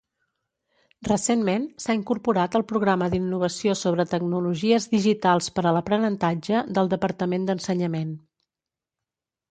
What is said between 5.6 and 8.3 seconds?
a l'Aprenentatge del Departament d'Ensenyament.